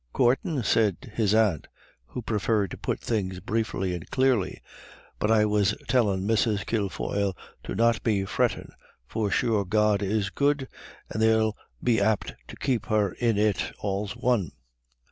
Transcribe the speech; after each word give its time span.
"Coortin'," 0.13 0.63
said 0.63 1.11
his 1.13 1.35
aunt, 1.35 1.67
who 2.07 2.23
preferred 2.23 2.71
to 2.71 2.77
put 2.79 2.99
things 2.99 3.39
briefly 3.39 3.93
and 3.93 4.09
clearly. 4.09 4.59
"But 5.19 5.29
I 5.29 5.45
was 5.45 5.75
tellin' 5.87 6.25
Mrs. 6.25 6.65
Kilfoyle 6.65 7.37
to 7.65 7.75
not 7.75 8.01
be 8.01 8.25
frettin', 8.25 8.71
for 9.05 9.29
sure 9.29 9.63
God 9.63 10.01
is 10.01 10.31
good, 10.31 10.67
and 11.11 11.21
they'll 11.21 11.55
be 11.83 12.01
apt 12.01 12.33
to 12.47 12.55
keep 12.55 12.87
her 12.87 13.11
in 13.11 13.37
it 13.37 13.73
all's 13.77 14.15
one." 14.17 14.53